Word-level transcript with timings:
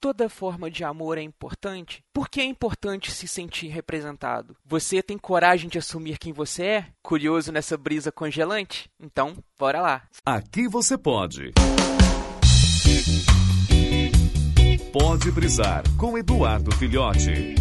toda 0.00 0.30
forma 0.30 0.70
de 0.70 0.82
amor 0.82 1.18
é 1.18 1.22
importante? 1.22 2.02
Por 2.12 2.28
que 2.28 2.40
é 2.40 2.44
importante 2.44 3.12
se 3.12 3.28
sentir 3.28 3.68
representado? 3.68 4.56
Você 4.64 5.02
tem 5.02 5.18
coragem 5.18 5.68
de 5.68 5.78
assumir 5.78 6.18
quem 6.18 6.32
você 6.32 6.64
é? 6.64 6.86
Curioso 7.02 7.52
nessa 7.52 7.76
brisa 7.76 8.10
congelante? 8.10 8.90
Então, 8.98 9.36
bora 9.58 9.80
lá. 9.80 10.02
Aqui 10.24 10.66
você 10.66 10.96
pode. 10.96 11.52
Pode 14.92 15.30
brisar 15.30 15.84
com 15.96 16.16
Eduardo 16.16 16.74
Filhote. 16.76 17.54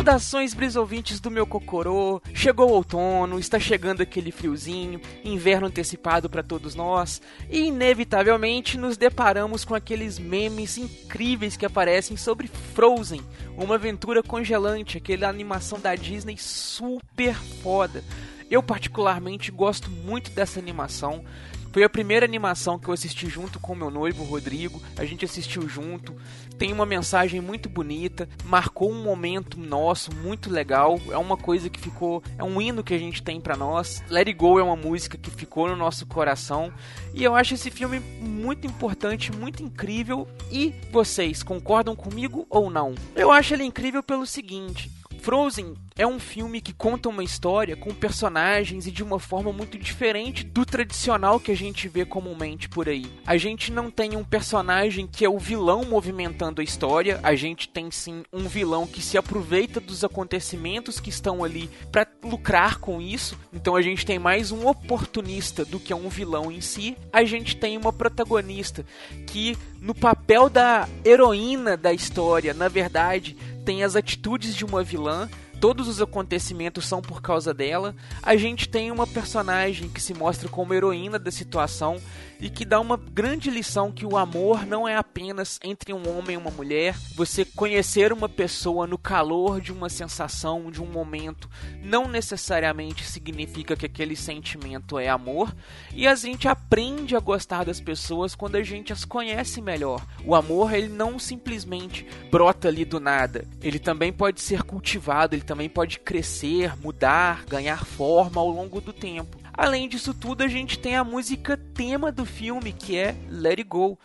Saudações, 0.00 0.54
brisouvintes 0.54 1.20
do 1.20 1.30
meu 1.30 1.46
cocorô. 1.46 2.22
Chegou 2.32 2.70
o 2.70 2.72
outono, 2.72 3.38
está 3.38 3.60
chegando 3.60 4.00
aquele 4.00 4.32
friozinho, 4.32 4.98
inverno 5.22 5.66
antecipado 5.66 6.30
para 6.30 6.42
todos 6.42 6.74
nós, 6.74 7.20
e 7.50 7.66
inevitavelmente 7.66 8.78
nos 8.78 8.96
deparamos 8.96 9.62
com 9.62 9.74
aqueles 9.74 10.18
memes 10.18 10.78
incríveis 10.78 11.54
que 11.54 11.66
aparecem 11.66 12.16
sobre 12.16 12.48
Frozen, 12.48 13.20
uma 13.58 13.74
aventura 13.74 14.22
congelante, 14.22 14.96
aquela 14.96 15.28
animação 15.28 15.78
da 15.78 15.94
Disney 15.94 16.38
super 16.38 17.34
foda. 17.62 18.02
Eu 18.50 18.62
particularmente 18.62 19.50
gosto 19.52 19.88
muito 19.88 20.30
dessa 20.32 20.58
animação. 20.58 21.24
Foi 21.72 21.84
a 21.84 21.88
primeira 21.88 22.26
animação 22.26 22.80
que 22.80 22.88
eu 22.88 22.94
assisti 22.94 23.28
junto 23.28 23.60
com 23.60 23.76
meu 23.76 23.92
noivo 23.92 24.24
Rodrigo. 24.24 24.82
A 24.96 25.04
gente 25.04 25.24
assistiu 25.24 25.68
junto. 25.68 26.16
Tem 26.58 26.72
uma 26.72 26.84
mensagem 26.84 27.40
muito 27.40 27.68
bonita, 27.68 28.28
marcou 28.44 28.90
um 28.90 29.02
momento 29.02 29.58
nosso 29.58 30.12
muito 30.16 30.50
legal. 30.50 31.00
É 31.10 31.16
uma 31.16 31.36
coisa 31.36 31.70
que 31.70 31.80
ficou, 31.80 32.24
é 32.36 32.42
um 32.42 32.60
hino 32.60 32.82
que 32.82 32.92
a 32.92 32.98
gente 32.98 33.22
tem 33.22 33.40
para 33.40 33.56
nós. 33.56 34.02
Let 34.10 34.26
It 34.26 34.34
Go 34.34 34.58
é 34.58 34.62
uma 34.64 34.74
música 34.74 35.16
que 35.16 35.30
ficou 35.30 35.68
no 35.68 35.76
nosso 35.76 36.04
coração 36.06 36.72
e 37.14 37.22
eu 37.22 37.36
acho 37.36 37.54
esse 37.54 37.70
filme 37.70 38.00
muito 38.00 38.66
importante, 38.66 39.30
muito 39.30 39.62
incrível. 39.62 40.26
E 40.50 40.74
vocês 40.90 41.44
concordam 41.44 41.94
comigo 41.94 42.46
ou 42.50 42.68
não? 42.68 42.96
Eu 43.14 43.30
acho 43.30 43.54
ele 43.54 43.62
incrível 43.62 44.02
pelo 44.02 44.26
seguinte: 44.26 44.90
Frozen 45.20 45.74
é 46.00 46.06
um 46.06 46.18
filme 46.18 46.62
que 46.62 46.72
conta 46.72 47.10
uma 47.10 47.22
história 47.22 47.76
com 47.76 47.92
personagens 47.92 48.86
e 48.86 48.90
de 48.90 49.02
uma 49.02 49.20
forma 49.20 49.52
muito 49.52 49.76
diferente 49.76 50.42
do 50.42 50.64
tradicional 50.64 51.38
que 51.38 51.52
a 51.52 51.54
gente 51.54 51.88
vê 51.88 52.06
comumente 52.06 52.70
por 52.70 52.88
aí. 52.88 53.04
A 53.26 53.36
gente 53.36 53.70
não 53.70 53.90
tem 53.90 54.16
um 54.16 54.24
personagem 54.24 55.06
que 55.06 55.26
é 55.26 55.28
o 55.28 55.38
vilão 55.38 55.84
movimentando 55.84 56.62
a 56.62 56.64
história, 56.64 57.20
a 57.22 57.34
gente 57.34 57.68
tem 57.68 57.90
sim 57.90 58.22
um 58.32 58.48
vilão 58.48 58.86
que 58.86 59.02
se 59.02 59.18
aproveita 59.18 59.78
dos 59.78 60.02
acontecimentos 60.02 60.98
que 60.98 61.10
estão 61.10 61.44
ali 61.44 61.68
para 61.92 62.06
lucrar 62.24 62.78
com 62.78 62.98
isso. 62.98 63.38
Então 63.52 63.76
a 63.76 63.82
gente 63.82 64.06
tem 64.06 64.18
mais 64.18 64.50
um 64.50 64.66
oportunista 64.66 65.66
do 65.66 65.78
que 65.78 65.92
um 65.92 66.08
vilão 66.08 66.50
em 66.50 66.62
si. 66.62 66.96
A 67.12 67.24
gente 67.24 67.54
tem 67.56 67.76
uma 67.76 67.92
protagonista 67.92 68.86
que 69.26 69.54
no 69.82 69.94
papel 69.94 70.48
da 70.48 70.88
heroína 71.04 71.76
da 71.76 71.92
história, 71.92 72.54
na 72.54 72.68
verdade, 72.68 73.36
tem 73.66 73.84
as 73.84 73.96
atitudes 73.96 74.54
de 74.54 74.64
uma 74.64 74.82
vilã, 74.82 75.28
todos 75.60 75.86
os 75.86 76.00
acontecimentos 76.00 76.86
são 76.86 77.02
por 77.02 77.20
causa 77.20 77.52
dela. 77.52 77.94
A 78.22 78.34
gente 78.34 78.68
tem 78.68 78.90
uma 78.90 79.06
personagem 79.06 79.88
que 79.88 80.00
se 80.00 80.14
mostra 80.14 80.48
como 80.48 80.72
heroína 80.72 81.18
da 81.18 81.30
situação 81.30 81.98
e 82.40 82.48
que 82.48 82.64
dá 82.64 82.80
uma 82.80 82.96
grande 82.96 83.50
lição 83.50 83.92
que 83.92 84.06
o 84.06 84.16
amor 84.16 84.66
não 84.66 84.88
é 84.88 84.96
apenas 84.96 85.58
entre 85.62 85.92
um 85.92 86.08
homem 86.08 86.34
e 86.34 86.36
uma 86.38 86.50
mulher. 86.50 86.96
Você 87.14 87.44
conhecer 87.44 88.12
uma 88.12 88.28
pessoa 88.28 88.86
no 88.86 88.96
calor 88.96 89.60
de 89.60 89.72
uma 89.72 89.88
sensação, 89.88 90.70
de 90.70 90.82
um 90.82 90.86
momento, 90.86 91.48
não 91.82 92.08
necessariamente 92.08 93.04
significa 93.04 93.76
que 93.76 93.86
aquele 93.86 94.16
sentimento 94.16 94.98
é 94.98 95.08
amor. 95.08 95.54
E 95.94 96.06
a 96.06 96.14
gente 96.14 96.48
aprende 96.48 97.14
a 97.14 97.20
gostar 97.20 97.64
das 97.64 97.80
pessoas 97.80 98.34
quando 98.34 98.56
a 98.56 98.62
gente 98.62 98.92
as 98.92 99.04
conhece 99.04 99.60
melhor. 99.60 100.04
O 100.24 100.34
amor, 100.34 100.72
ele 100.72 100.88
não 100.88 101.18
simplesmente 101.18 102.06
brota 102.30 102.68
ali 102.68 102.84
do 102.84 103.00
nada. 103.00 103.46
Ele 103.62 103.78
também 103.78 104.12
pode 104.12 104.40
ser 104.40 104.62
cultivado, 104.62 105.34
ele 105.34 105.42
também 105.42 105.68
pode 105.68 105.98
crescer, 105.98 106.76
mudar, 106.80 107.44
ganhar 107.46 107.84
forma 107.84 108.40
ao 108.40 108.48
longo 108.48 108.80
do 108.80 108.92
tempo. 108.92 109.39
Além 109.60 109.90
disso 109.90 110.14
tudo, 110.14 110.42
a 110.42 110.48
gente 110.48 110.78
tem 110.78 110.96
a 110.96 111.04
música 111.04 111.54
tema 111.54 112.10
do 112.10 112.24
filme, 112.24 112.72
que 112.72 112.96
é 112.96 113.14
Let 113.28 113.58
It 113.58 113.64
Go, 113.64 113.98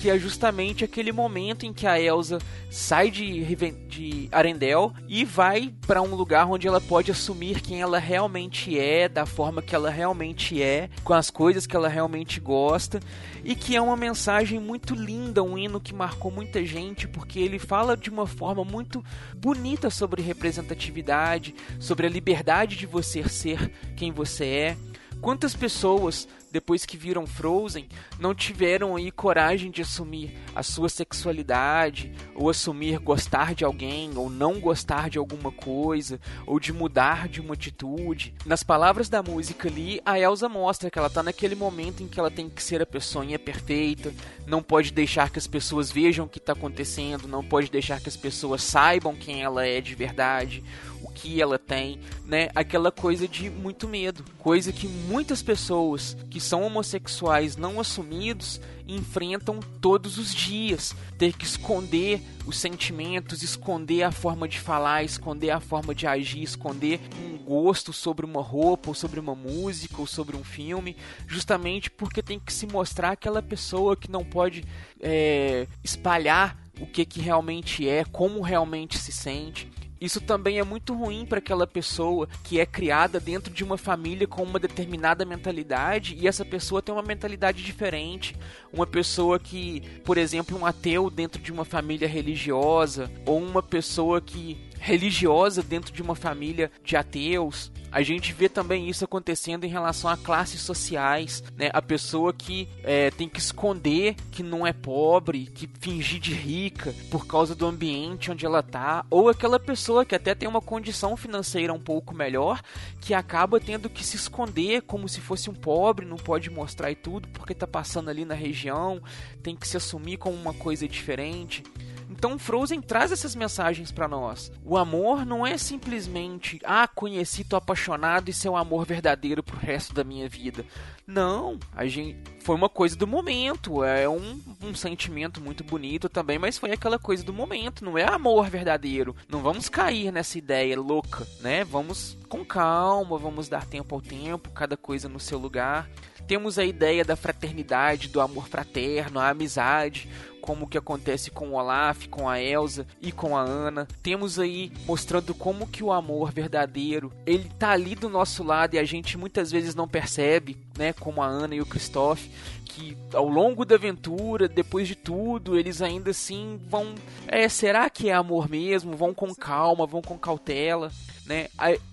que 0.00 0.08
é 0.08 0.16
justamente 0.16 0.84
aquele 0.84 1.10
momento 1.10 1.66
em 1.66 1.72
que 1.72 1.84
a 1.84 2.00
Elsa 2.00 2.38
sai 2.70 3.10
de, 3.10 3.56
de 3.88 4.28
Arendelle 4.30 4.92
e 5.08 5.24
vai 5.24 5.74
para 5.84 6.00
um 6.00 6.14
lugar 6.14 6.46
onde 6.48 6.68
ela 6.68 6.80
pode 6.80 7.10
assumir 7.10 7.60
quem 7.60 7.80
ela 7.80 7.98
realmente 7.98 8.78
é, 8.78 9.08
da 9.08 9.26
forma 9.26 9.60
que 9.60 9.74
ela 9.74 9.90
realmente 9.90 10.62
é, 10.62 10.88
com 11.02 11.12
as 11.12 11.28
coisas 11.28 11.66
que 11.66 11.74
ela 11.74 11.88
realmente 11.88 12.38
gosta, 12.38 13.00
e 13.42 13.56
que 13.56 13.74
é 13.74 13.80
uma 13.80 13.96
mensagem 13.96 14.60
muito 14.60 14.94
linda, 14.94 15.42
um 15.42 15.58
hino 15.58 15.80
que 15.80 15.92
marcou 15.92 16.30
muita 16.30 16.64
gente, 16.64 17.08
porque 17.08 17.40
ele 17.40 17.58
fala 17.58 17.96
de 17.96 18.10
uma 18.10 18.28
forma 18.28 18.64
muito 18.64 19.04
bonita 19.36 19.90
sobre 19.90 20.22
representatividade, 20.22 21.52
sobre 21.80 22.06
a 22.06 22.10
liberdade 22.10 22.76
de 22.76 22.86
você 22.86 23.28
ser 23.28 23.72
quem 23.96 24.12
você 24.12 24.44
é. 24.44 24.76
Quantas 25.20 25.54
pessoas, 25.54 26.26
depois 26.50 26.84
que 26.84 26.96
viram 26.96 27.26
Frozen, 27.26 27.88
não 28.18 28.34
tiveram 28.34 28.96
aí 28.96 29.10
coragem 29.10 29.70
de 29.70 29.82
assumir 29.82 30.36
a 30.54 30.62
sua 30.62 30.88
sexualidade, 30.88 32.12
ou 32.34 32.50
assumir 32.50 32.98
gostar 32.98 33.54
de 33.54 33.64
alguém, 33.64 34.10
ou 34.16 34.28
não 34.28 34.60
gostar 34.60 35.08
de 35.08 35.18
alguma 35.18 35.52
coisa, 35.52 36.20
ou 36.46 36.58
de 36.58 36.72
mudar 36.72 37.28
de 37.28 37.40
uma 37.40 37.54
atitude? 37.54 38.34
Nas 38.44 38.62
palavras 38.62 39.08
da 39.08 39.22
música 39.22 39.68
ali, 39.68 40.00
a 40.04 40.18
Elsa 40.18 40.48
mostra 40.48 40.90
que 40.90 40.98
ela 40.98 41.08
está 41.08 41.22
naquele 41.22 41.54
momento 41.54 42.02
em 42.02 42.08
que 42.08 42.18
ela 42.18 42.30
tem 42.30 42.48
que 42.48 42.62
ser 42.62 42.82
a 42.82 42.86
pessoinha 42.86 43.38
perfeita, 43.38 44.12
não 44.46 44.62
pode 44.62 44.92
deixar 44.92 45.30
que 45.30 45.38
as 45.38 45.46
pessoas 45.46 45.90
vejam 45.90 46.26
o 46.26 46.28
que 46.28 46.38
está 46.38 46.52
acontecendo, 46.52 47.28
não 47.28 47.44
pode 47.44 47.70
deixar 47.70 48.00
que 48.00 48.08
as 48.08 48.16
pessoas 48.16 48.62
saibam 48.62 49.14
quem 49.14 49.42
ela 49.42 49.66
é 49.66 49.80
de 49.80 49.94
verdade 49.94 50.62
o 51.02 51.08
que 51.08 51.40
ela 51.40 51.58
tem, 51.58 51.98
né? 52.24 52.48
Aquela 52.54 52.92
coisa 52.92 53.26
de 53.26 53.50
muito 53.50 53.88
medo, 53.88 54.24
coisa 54.38 54.72
que 54.72 54.86
muitas 54.86 55.42
pessoas 55.42 56.16
que 56.28 56.39
são 56.40 56.62
homossexuais 56.62 57.56
não 57.56 57.78
assumidos 57.78 58.60
enfrentam 58.86 59.60
todos 59.80 60.18
os 60.18 60.34
dias, 60.34 60.94
ter 61.16 61.32
que 61.36 61.44
esconder 61.44 62.20
os 62.46 62.58
sentimentos, 62.58 63.42
esconder 63.42 64.02
a 64.02 64.10
forma 64.10 64.48
de 64.48 64.58
falar, 64.58 65.04
esconder 65.04 65.50
a 65.50 65.60
forma 65.60 65.94
de 65.94 66.06
agir, 66.06 66.42
esconder 66.42 67.00
um 67.22 67.38
gosto 67.38 67.92
sobre 67.92 68.24
uma 68.24 68.42
roupa, 68.42 68.90
ou 68.90 68.94
sobre 68.94 69.20
uma 69.20 69.34
música, 69.34 70.00
ou 70.00 70.06
sobre 70.06 70.36
um 70.36 70.42
filme, 70.42 70.96
justamente 71.26 71.90
porque 71.90 72.22
tem 72.22 72.38
que 72.38 72.52
se 72.52 72.66
mostrar 72.66 73.10
aquela 73.10 73.42
pessoa 73.42 73.96
que 73.96 74.10
não 74.10 74.24
pode 74.24 74.64
é, 75.00 75.66
espalhar 75.84 76.58
o 76.80 76.86
que, 76.86 77.04
que 77.04 77.20
realmente 77.20 77.88
é, 77.88 78.04
como 78.04 78.40
realmente 78.40 78.98
se 78.98 79.12
sente. 79.12 79.68
Isso 80.00 80.20
também 80.20 80.58
é 80.58 80.64
muito 80.64 80.94
ruim 80.94 81.26
para 81.26 81.38
aquela 81.38 81.66
pessoa 81.66 82.26
que 82.42 82.58
é 82.58 82.64
criada 82.64 83.20
dentro 83.20 83.52
de 83.52 83.62
uma 83.62 83.76
família 83.76 84.26
com 84.26 84.42
uma 84.42 84.58
determinada 84.58 85.26
mentalidade 85.26 86.16
e 86.18 86.26
essa 86.26 86.44
pessoa 86.44 86.80
tem 86.80 86.94
uma 86.94 87.02
mentalidade 87.02 87.62
diferente. 87.62 88.34
Uma 88.72 88.86
pessoa 88.86 89.38
que, 89.38 89.82
por 90.02 90.16
exemplo, 90.16 90.58
um 90.58 90.64
ateu 90.64 91.10
dentro 91.10 91.42
de 91.42 91.52
uma 91.52 91.66
família 91.66 92.08
religiosa 92.08 93.10
ou 93.26 93.38
uma 93.38 93.62
pessoa 93.62 94.22
que 94.22 94.56
religiosa 94.78 95.62
dentro 95.62 95.92
de 95.92 96.00
uma 96.00 96.14
família 96.14 96.70
de 96.82 96.96
ateus. 96.96 97.70
A 97.92 98.02
gente 98.02 98.32
vê 98.32 98.48
também 98.48 98.88
isso 98.88 99.04
acontecendo 99.04 99.64
em 99.64 99.68
relação 99.68 100.08
a 100.10 100.16
classes 100.16 100.60
sociais, 100.60 101.42
né? 101.56 101.70
A 101.72 101.82
pessoa 101.82 102.32
que 102.32 102.68
é, 102.84 103.10
tem 103.10 103.28
que 103.28 103.40
esconder 103.40 104.14
que 104.30 104.42
não 104.42 104.66
é 104.66 104.72
pobre, 104.72 105.46
que 105.46 105.68
fingir 105.80 106.20
de 106.20 106.32
rica 106.32 106.94
por 107.10 107.26
causa 107.26 107.54
do 107.54 107.66
ambiente 107.66 108.30
onde 108.30 108.46
ela 108.46 108.62
tá, 108.62 109.04
ou 109.10 109.28
aquela 109.28 109.58
pessoa 109.58 110.04
que 110.04 110.14
até 110.14 110.34
tem 110.34 110.48
uma 110.48 110.60
condição 110.60 111.16
financeira 111.16 111.72
um 111.72 111.80
pouco 111.80 112.14
melhor, 112.14 112.62
que 113.00 113.12
acaba 113.12 113.58
tendo 113.58 113.90
que 113.90 114.04
se 114.04 114.16
esconder 114.16 114.82
como 114.82 115.08
se 115.08 115.20
fosse 115.20 115.50
um 115.50 115.54
pobre, 115.54 116.06
não 116.06 116.16
pode 116.16 116.48
mostrar 116.48 116.90
e 116.90 116.94
tudo 116.96 117.28
porque 117.28 117.54
tá 117.54 117.66
passando 117.66 118.08
ali 118.08 118.24
na 118.24 118.34
região, 118.34 119.02
tem 119.42 119.56
que 119.56 119.66
se 119.66 119.76
assumir 119.76 120.16
como 120.16 120.36
uma 120.36 120.54
coisa 120.54 120.86
diferente. 120.86 121.62
Então 122.10 122.38
Frozen 122.38 122.80
traz 122.80 123.12
essas 123.12 123.36
mensagens 123.36 123.92
para 123.92 124.08
nós. 124.08 124.50
O 124.64 124.76
amor 124.76 125.24
não 125.24 125.46
é 125.46 125.56
simplesmente, 125.56 126.60
ah, 126.64 126.88
conheci, 126.88 127.44
tô 127.44 127.54
apaixonado 127.54 128.28
e 128.28 128.32
seu 128.32 128.56
amor 128.56 128.84
verdadeiro 128.84 129.42
pro 129.42 129.56
resto 129.56 129.94
da 129.94 130.02
minha 130.02 130.28
vida. 130.28 130.64
Não, 131.06 131.58
a 131.74 131.86
gente 131.86 132.18
foi 132.40 132.56
uma 132.56 132.68
coisa 132.68 132.96
do 132.96 133.06
momento, 133.06 133.84
é 133.84 134.08
um, 134.08 134.40
um 134.62 134.74
sentimento 134.74 135.40
muito 135.40 135.62
bonito 135.62 136.08
também, 136.08 136.38
mas 136.38 136.58
foi 136.58 136.72
aquela 136.72 136.98
coisa 136.98 137.22
do 137.24 137.32
momento, 137.32 137.84
não 137.84 137.96
é 137.96 138.04
amor 138.04 138.50
verdadeiro. 138.50 139.14
Não 139.28 139.40
vamos 139.40 139.68
cair 139.68 140.12
nessa 140.12 140.36
ideia 140.36 140.78
louca, 140.78 141.26
né? 141.40 141.64
Vamos 141.64 142.18
com 142.28 142.44
calma, 142.44 143.18
vamos 143.18 143.48
dar 143.48 143.64
tempo 143.64 143.94
ao 143.94 144.00
tempo, 144.00 144.50
cada 144.50 144.76
coisa 144.76 145.08
no 145.08 145.20
seu 145.20 145.38
lugar 145.38 145.88
Temos 146.30 146.60
a 146.60 146.64
ideia 146.64 147.04
da 147.04 147.16
fraternidade, 147.16 148.06
do 148.06 148.20
amor 148.20 148.46
fraterno, 148.46 149.18
a 149.18 149.30
amizade, 149.30 150.08
como 150.40 150.68
que 150.68 150.78
acontece 150.78 151.28
com 151.28 151.48
o 151.48 151.54
Olaf, 151.54 152.06
com 152.06 152.28
a 152.28 152.40
Elsa 152.40 152.86
e 153.02 153.10
com 153.10 153.36
a 153.36 153.40
Ana. 153.40 153.88
Temos 154.00 154.38
aí 154.38 154.70
mostrando 154.86 155.34
como 155.34 155.66
que 155.66 155.82
o 155.82 155.90
amor 155.90 156.30
verdadeiro, 156.30 157.12
ele 157.26 157.50
tá 157.58 157.70
ali 157.70 157.96
do 157.96 158.08
nosso 158.08 158.44
lado 158.44 158.74
e 158.74 158.78
a 158.78 158.84
gente 158.84 159.18
muitas 159.18 159.50
vezes 159.50 159.74
não 159.74 159.88
percebe, 159.88 160.56
né, 160.78 160.92
como 160.92 161.20
a 161.20 161.26
Ana 161.26 161.56
e 161.56 161.60
o 161.60 161.66
Christoph, 161.66 162.24
que 162.64 162.96
ao 163.12 163.26
longo 163.26 163.64
da 163.64 163.74
aventura, 163.74 164.46
depois 164.46 164.86
de 164.86 164.94
tudo, 164.94 165.58
eles 165.58 165.82
ainda 165.82 166.12
assim 166.12 166.60
vão, 166.68 166.94
é, 167.26 167.48
será 167.48 167.90
que 167.90 168.08
é 168.08 168.14
amor 168.14 168.48
mesmo? 168.48 168.96
Vão 168.96 169.12
com 169.12 169.34
calma, 169.34 169.84
vão 169.84 170.00
com 170.00 170.16
cautela 170.16 170.92
né? 171.30 171.46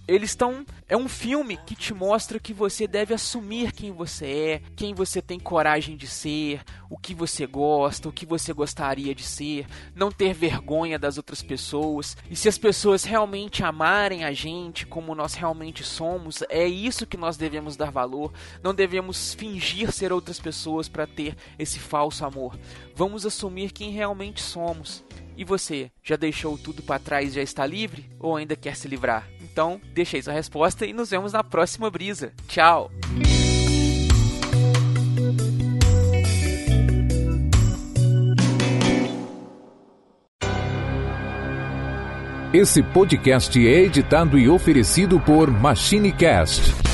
Eles 0.08 0.32
estão 0.32 0.66
é 0.90 0.96
um 0.96 1.10
filme 1.10 1.58
que 1.66 1.76
te 1.76 1.94
mostra 1.94 2.40
que 2.40 2.54
você 2.54 2.88
deve 2.88 3.14
assumir 3.14 3.74
quem 3.74 3.92
você 3.92 4.26
é, 4.26 4.62
quem 4.76 4.94
você 4.94 5.22
tem 5.22 5.38
coragem 5.38 5.98
de 5.98 6.08
ser, 6.08 6.62
o 6.90 6.98
que 6.98 7.14
você 7.14 7.46
gosta, 7.46 8.08
o 8.08 8.12
que 8.12 8.26
você 8.26 8.54
gostaria 8.54 9.14
de 9.14 9.24
ser, 9.24 9.68
não 9.94 10.10
ter 10.10 10.34
vergonha 10.34 10.98
das 10.98 11.18
outras 11.18 11.44
pessoas. 11.44 12.16
E 12.30 12.36
se 12.38 12.48
as 12.48 12.58
pessoas 12.58 13.04
realmente 13.04 13.64
amarem 13.64 14.24
a 14.24 14.32
gente 14.32 14.86
como 14.86 15.14
nós 15.14 15.34
realmente 15.34 15.84
somos, 15.84 16.42
é 16.48 16.66
isso 16.66 17.06
que 17.06 17.18
nós 17.18 17.36
devemos 17.36 17.76
dar 17.76 17.92
valor. 17.92 18.32
Não 18.64 18.74
devemos 18.74 19.34
fingir 19.34 19.92
ser 19.92 20.14
outras 20.14 20.40
pessoas 20.40 20.88
para 20.88 21.06
ter 21.06 21.36
esse 21.60 21.80
falso 21.80 22.24
amor. 22.24 22.58
Vamos 22.96 23.26
assumir 23.26 23.74
quem 23.74 23.92
realmente 23.92 24.42
somos. 24.42 25.04
E 25.36 25.44
você, 25.44 25.92
já 26.02 26.16
deixou 26.16 26.58
tudo 26.58 26.82
para 26.82 26.98
trás 26.98 27.32
e 27.32 27.36
já 27.36 27.42
está 27.42 27.66
livre? 27.66 28.10
Ou 28.20 28.38
ainda 28.38 28.56
quer 28.56 28.76
se 28.76 28.88
livrar? 28.88 29.37
Então, 29.58 29.82
deixei 29.92 30.22
sua 30.22 30.34
resposta 30.34 30.86
e 30.86 30.94
nos 30.94 31.10
vemos 31.10 31.34
na 31.34 31.44
próxima 31.44 31.90
brisa. 31.90 32.32
Tchau! 32.48 32.92
Esse 42.54 42.84
podcast 42.84 43.68
é 43.68 43.82
editado 43.82 44.38
e 44.38 44.48
oferecido 44.48 45.20
por 45.20 45.50
MachineCast 45.50 46.87